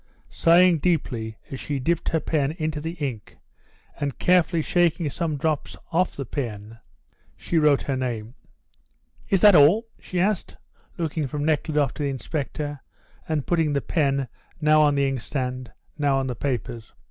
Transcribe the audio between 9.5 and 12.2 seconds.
all?" she asked, looking from Nekhludoff to the